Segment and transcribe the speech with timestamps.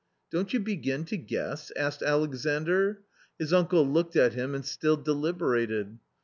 [0.31, 3.01] "Don't you begin to guess?" asked Alexandr.
[3.37, 5.99] His uncle looked at him and still deliberated.